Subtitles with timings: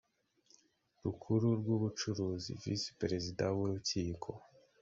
[1.03, 4.29] rukuru rw ubucuruzi visi perezida w urukiko